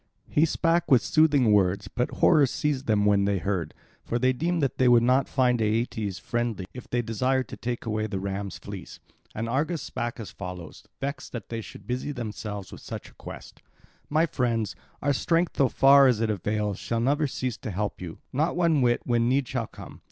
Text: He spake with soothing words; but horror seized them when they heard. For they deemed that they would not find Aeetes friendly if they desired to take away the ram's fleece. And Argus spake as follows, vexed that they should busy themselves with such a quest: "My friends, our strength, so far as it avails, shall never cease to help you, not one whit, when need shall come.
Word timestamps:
He 0.31 0.45
spake 0.45 0.89
with 0.89 1.03
soothing 1.03 1.51
words; 1.51 1.87
but 1.87 2.09
horror 2.09 2.47
seized 2.47 2.87
them 2.87 3.05
when 3.05 3.25
they 3.25 3.37
heard. 3.37 3.75
For 4.03 4.17
they 4.17 4.33
deemed 4.33 4.63
that 4.63 4.79
they 4.79 4.87
would 4.87 5.03
not 5.03 5.29
find 5.29 5.61
Aeetes 5.61 6.17
friendly 6.19 6.65
if 6.73 6.89
they 6.89 7.03
desired 7.03 7.47
to 7.49 7.55
take 7.55 7.85
away 7.85 8.07
the 8.07 8.19
ram's 8.19 8.57
fleece. 8.57 8.99
And 9.35 9.47
Argus 9.47 9.83
spake 9.83 10.19
as 10.19 10.31
follows, 10.31 10.85
vexed 10.99 11.33
that 11.33 11.49
they 11.49 11.61
should 11.61 11.85
busy 11.85 12.11
themselves 12.11 12.71
with 12.71 12.81
such 12.81 13.09
a 13.09 13.13
quest: 13.13 13.61
"My 14.09 14.25
friends, 14.25 14.75
our 15.03 15.13
strength, 15.13 15.57
so 15.57 15.69
far 15.69 16.07
as 16.07 16.19
it 16.19 16.31
avails, 16.31 16.79
shall 16.79 16.99
never 16.99 17.27
cease 17.27 17.57
to 17.57 17.69
help 17.69 18.01
you, 18.01 18.17
not 18.33 18.55
one 18.55 18.81
whit, 18.81 19.01
when 19.05 19.29
need 19.29 19.47
shall 19.47 19.67
come. 19.67 19.99